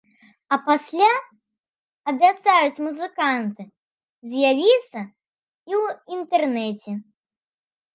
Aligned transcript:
А 0.55 0.57
пасля, 0.69 1.09
абяцаюць 2.13 2.83
музыканты, 2.87 3.63
з'явіцца 4.35 4.99
і 5.71 5.73
ў 5.83 5.85
інтэрнэце. 6.21 6.91